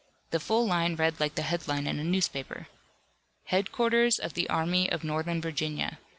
The 0.31 0.39
full 0.39 0.65
line 0.65 0.95
read 0.95 1.19
like 1.19 1.35
the 1.35 1.43
headline 1.43 1.85
in 1.85 1.99
a 1.99 2.03
newspaper: 2.03 2.67
HEADQUARTERS 3.49 4.17
OF 4.17 4.33
THE 4.33 4.49
ARMY 4.49 4.91
OF 4.91 5.03
NORTHERN 5.03 5.41
VIRGINIA. 5.41 5.99